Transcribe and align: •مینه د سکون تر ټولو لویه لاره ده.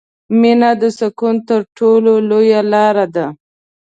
•مینه 0.39 0.71
د 0.81 0.83
سکون 0.99 1.35
تر 1.49 1.61
ټولو 1.77 2.11
لویه 2.29 2.61
لاره 2.71 3.05
ده. 3.15 3.25